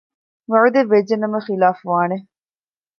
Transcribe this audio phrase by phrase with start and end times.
[0.51, 2.15] ވަޢުދެއްވެއްޖެނަމަ ޚިލާފުވާނެ